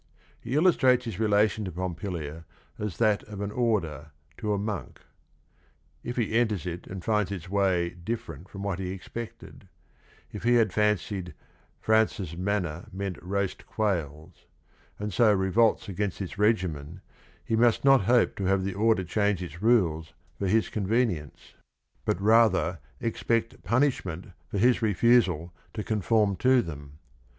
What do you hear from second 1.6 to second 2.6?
to Pompilia